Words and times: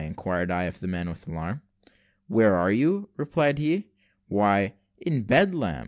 inquired 0.03 0.49
I 0.51 0.63
of 0.63 0.79
the 0.79 0.87
man, 0.87 1.09
with 1.11 1.27
alarm. 1.27 1.61
"Where 2.27 2.55
are 2.55 2.71
you?" 2.71 3.09
replied 3.17 3.59
he; 3.59 3.91
"why, 4.29 4.73
in 4.97 5.21
Bedlam!" 5.21 5.79